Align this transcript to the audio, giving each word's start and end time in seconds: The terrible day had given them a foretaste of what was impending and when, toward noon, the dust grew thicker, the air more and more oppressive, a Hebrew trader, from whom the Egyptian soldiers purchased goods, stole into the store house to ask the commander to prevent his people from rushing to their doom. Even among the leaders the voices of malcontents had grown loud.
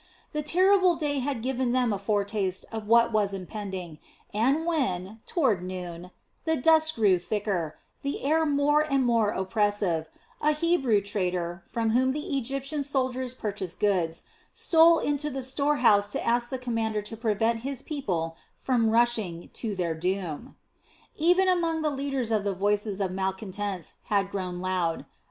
The 0.33 0.41
terrible 0.41 0.95
day 0.95 1.19
had 1.19 1.43
given 1.43 1.73
them 1.73 1.93
a 1.93 1.99
foretaste 1.99 2.65
of 2.71 2.87
what 2.87 3.11
was 3.11 3.35
impending 3.35 3.99
and 4.33 4.65
when, 4.65 5.19
toward 5.27 5.61
noon, 5.61 6.09
the 6.43 6.55
dust 6.57 6.95
grew 6.95 7.19
thicker, 7.19 7.77
the 8.01 8.23
air 8.23 8.43
more 8.43 8.81
and 8.81 9.05
more 9.05 9.29
oppressive, 9.29 10.09
a 10.41 10.53
Hebrew 10.53 11.01
trader, 11.01 11.61
from 11.67 11.91
whom 11.91 12.13
the 12.13 12.35
Egyptian 12.35 12.81
soldiers 12.81 13.35
purchased 13.35 13.79
goods, 13.79 14.23
stole 14.55 14.97
into 14.97 15.29
the 15.29 15.43
store 15.43 15.75
house 15.77 16.09
to 16.09 16.25
ask 16.25 16.49
the 16.49 16.57
commander 16.57 17.03
to 17.03 17.15
prevent 17.15 17.59
his 17.59 17.83
people 17.83 18.35
from 18.55 18.89
rushing 18.89 19.51
to 19.53 19.75
their 19.75 19.93
doom. 19.93 20.55
Even 21.15 21.47
among 21.47 21.83
the 21.83 21.91
leaders 21.91 22.29
the 22.29 22.55
voices 22.55 22.99
of 23.01 23.11
malcontents 23.11 23.93
had 24.05 24.31
grown 24.31 24.61
loud. 24.61 25.05